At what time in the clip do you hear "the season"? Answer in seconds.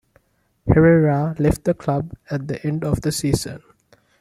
3.01-3.61